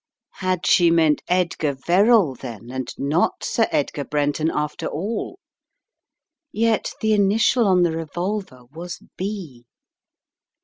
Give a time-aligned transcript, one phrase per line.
[0.37, 5.37] Had she meant Edgar Verrall then, and not Sir Edgar Brenton after all?
[6.51, 9.63] Yet the initial on the re volver was B.